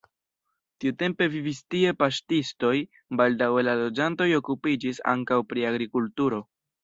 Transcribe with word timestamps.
Tiutempe 0.83 1.25
vivis 1.33 1.59
tie 1.73 1.91
paŝtistoj, 1.99 2.71
baldaŭe 3.21 3.65
la 3.69 3.77
loĝantoj 3.81 4.29
okupiĝis 4.41 5.03
ankaŭ 5.15 5.41
pri 5.53 5.67
agrikulturo. 5.73 6.41